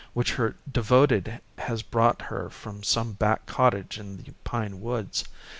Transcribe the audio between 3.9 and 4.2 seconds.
in